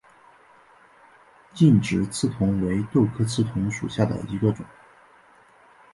[1.53, 4.65] 劲直刺桐为豆科刺桐属下的一个种。